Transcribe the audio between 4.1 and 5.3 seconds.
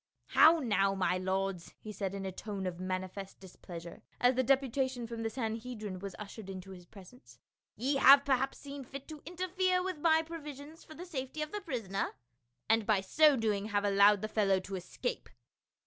as the deputation from the